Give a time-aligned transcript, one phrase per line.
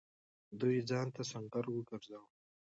[0.59, 2.29] دوی ځان ته سنګر وگرځاوه.